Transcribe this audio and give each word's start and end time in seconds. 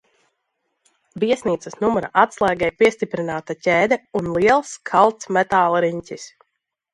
Viesnīcas 1.23 1.75
numura 1.83 2.09
atslēgai 2.21 2.69
piestiprināta 2.79 3.57
ķēde 3.67 3.99
un 4.21 4.31
liels, 4.39 4.73
kalts 4.93 5.31
metāla 5.39 5.85
riņķis. 5.89 6.27